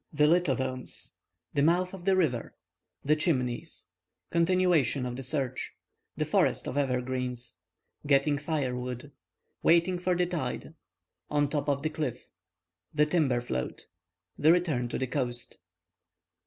THE 0.11 0.25
LITHODOMES—THE 0.25 1.61
MOUTH 1.61 1.93
OF 1.93 2.05
THE 2.05 2.15
RIVER—THE 2.15 3.15
"CHIMNEYS"—CONTINUATION 3.15 5.05
OF 5.05 5.15
THE 5.15 5.21
SEARCH—THE 5.21 6.25
FOREST 6.25 6.65
OF 6.67 6.75
EVERGREENS—GETTING 6.75 8.39
FIREWOOD—WAITING 8.39 9.99
FOR 9.99 10.15
THE 10.15 10.25
TIDE—ON 10.25 11.49
TOP 11.49 11.69
OF 11.69 11.83
THE 11.83 11.89
CLIFF—THE 11.91 13.05
TIMBER 13.05 13.41
FLOAT—THE 13.41 14.51
RETURN 14.51 14.89
TO 14.89 14.97
THE 14.97 15.05
COAST. 15.05 15.57